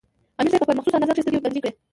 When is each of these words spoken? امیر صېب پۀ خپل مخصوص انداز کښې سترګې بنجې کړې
امیر 0.39 0.51
صېب 0.53 0.59
پۀ 0.61 0.65
خپل 0.65 0.77
مخصوص 0.77 0.93
انداز 0.95 1.09
کښې 1.09 1.23
سترګې 1.25 1.43
بنجې 1.45 1.61
کړې 1.63 1.71